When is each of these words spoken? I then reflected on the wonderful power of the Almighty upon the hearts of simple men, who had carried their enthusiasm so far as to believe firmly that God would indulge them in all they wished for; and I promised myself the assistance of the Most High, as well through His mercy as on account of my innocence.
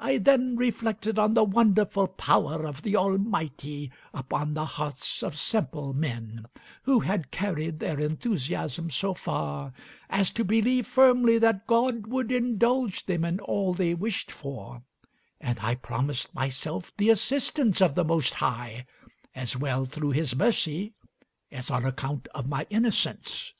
I 0.00 0.18
then 0.18 0.56
reflected 0.56 1.20
on 1.20 1.34
the 1.34 1.44
wonderful 1.44 2.08
power 2.08 2.66
of 2.66 2.82
the 2.82 2.96
Almighty 2.96 3.92
upon 4.12 4.54
the 4.54 4.64
hearts 4.64 5.22
of 5.22 5.38
simple 5.38 5.92
men, 5.92 6.46
who 6.82 6.98
had 6.98 7.30
carried 7.30 7.78
their 7.78 8.00
enthusiasm 8.00 8.90
so 8.90 9.14
far 9.14 9.72
as 10.10 10.30
to 10.32 10.42
believe 10.42 10.88
firmly 10.88 11.38
that 11.38 11.68
God 11.68 12.08
would 12.08 12.32
indulge 12.32 13.06
them 13.06 13.24
in 13.24 13.38
all 13.38 13.72
they 13.72 13.94
wished 13.94 14.32
for; 14.32 14.82
and 15.40 15.60
I 15.60 15.76
promised 15.76 16.34
myself 16.34 16.90
the 16.96 17.10
assistance 17.10 17.80
of 17.80 17.94
the 17.94 18.02
Most 18.02 18.34
High, 18.34 18.84
as 19.32 19.56
well 19.56 19.84
through 19.84 20.10
His 20.10 20.34
mercy 20.34 20.92
as 21.52 21.70
on 21.70 21.84
account 21.84 22.26
of 22.34 22.48
my 22.48 22.66
innocence. 22.68 23.52